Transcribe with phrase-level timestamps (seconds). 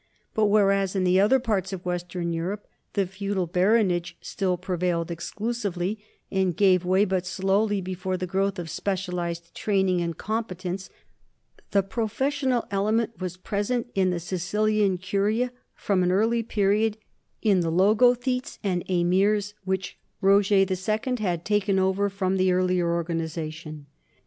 [0.33, 5.99] But whereas in the other parts of western Europe the feudal baronage still prevailed exclusively
[6.31, 10.89] and gave way but slowly before the growth of specialized training and competence,
[11.69, 16.97] the professional element was present in the Sicilian curia from an early period
[17.43, 23.85] in the logothetes and emirs which Roger II had taken over from the earlier organization.